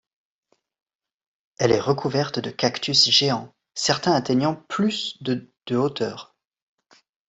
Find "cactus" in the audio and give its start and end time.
2.49-3.07